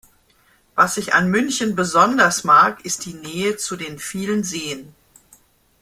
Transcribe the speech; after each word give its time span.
Was 0.73 0.97
ich 0.97 1.13
an 1.13 1.29
München 1.29 1.75
besonders 1.75 2.43
mag, 2.43 2.83
ist 2.85 3.05
die 3.05 3.13
Nähe 3.13 3.57
zu 3.57 3.75
den 3.75 3.99
vielen 3.99 4.43
Seen. 4.43 4.95